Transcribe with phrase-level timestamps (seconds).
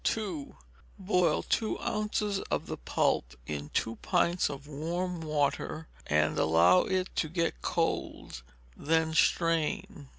[0.03, 0.55] (2)
[0.97, 7.15] Boil two ounces of the pulp in two pints of warm water, and allow it
[7.15, 8.41] to get cold,
[8.75, 10.07] then strain.